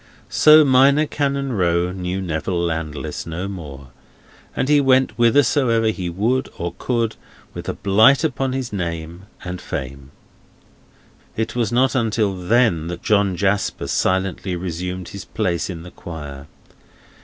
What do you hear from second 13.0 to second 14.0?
John Jasper